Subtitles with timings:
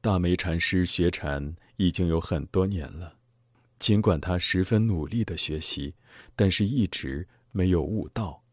[0.00, 3.16] 大梅禅师学禅已经有很多年了，
[3.80, 5.94] 尽管他十分努力的学习，
[6.36, 8.44] 但是一直没有悟道。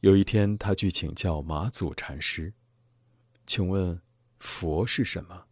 [0.00, 2.52] 有一天，他去请教马祖禅师
[3.46, 4.02] ：“请问，
[4.38, 5.46] 佛是什么？”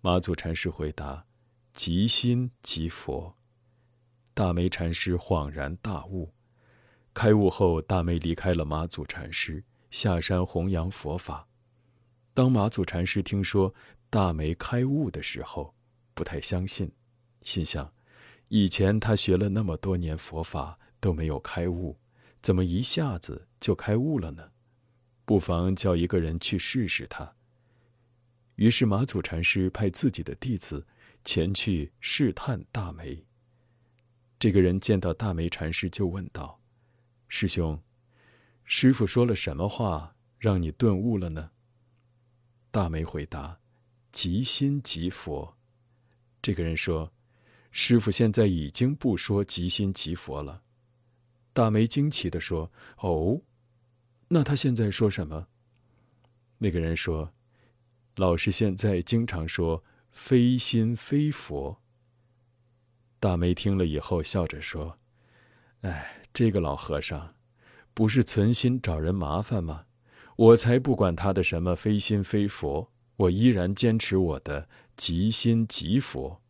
[0.00, 1.26] 马祖禅师回答
[1.74, 3.36] ：“即心即佛。”
[4.34, 6.32] 大梅禅师恍然大悟。
[7.12, 11.48] 开悟后，大梅离开了马祖禅师，下山弘扬佛法。
[12.34, 13.74] 当马祖禅师听说
[14.08, 15.74] 大梅开悟的时候，
[16.14, 16.90] 不太相信，
[17.42, 17.92] 心想：
[18.48, 21.98] 以前他学了那么多年佛法都没有开悟，
[22.40, 24.50] 怎么一下子就开悟了呢？
[25.24, 27.34] 不妨叫一个人去试试他。
[28.56, 30.86] 于是马祖禅师派自己的弟子
[31.24, 33.24] 前去试探大梅。
[34.38, 36.60] 这个人见到大梅禅师，就问道。
[37.28, 37.80] 师兄，
[38.64, 41.50] 师傅说了什么话，让你顿悟了呢？
[42.72, 43.60] 大梅回答
[44.10, 45.56] ：“即心即佛。”
[46.42, 47.12] 这个人说
[47.70, 50.64] ：“师傅现在已经不说即心即佛了。”
[51.54, 53.42] 大梅惊奇地说：“哦，
[54.26, 55.46] 那他现在说什么？”
[56.58, 57.32] 那个人说
[58.16, 61.80] ：“老师现在经常说非心非佛。”
[63.20, 64.98] 大梅听了以后，笑着说
[65.82, 67.34] ：“哎。”这个老和尚，
[67.92, 69.84] 不是存心找人麻烦吗？
[70.42, 76.42] 我才不管他的什么非心非佛，我依然坚持我的即心即佛。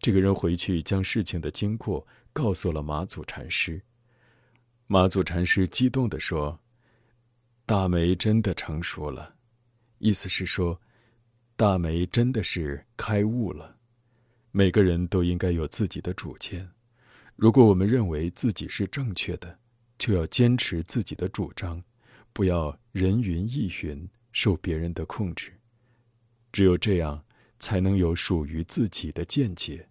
[0.00, 3.80] 这个人回去将事情的经过告诉了马祖禅师。
[4.88, 6.58] 马祖禅师激动地说
[7.64, 9.36] ：“大梅真的成熟了，
[9.98, 10.80] 意思是说，
[11.54, 13.76] 大梅真的是开悟了。
[14.50, 16.68] 每个人都应该有自己的主见。”
[17.36, 19.60] 如果我们认为自己是正确的，
[19.98, 21.80] 就要坚持自己的主张，
[22.32, 25.52] 不要人云亦云，受别人的控制。
[26.52, 27.24] 只有这样，
[27.58, 29.88] 才能有属于自己的见解，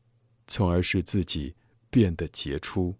[0.47, 1.55] 从而使自己
[1.89, 2.95] 变得杰出。